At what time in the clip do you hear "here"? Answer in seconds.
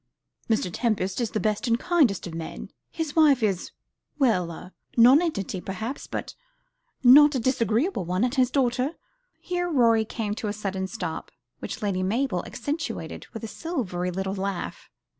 9.39-9.69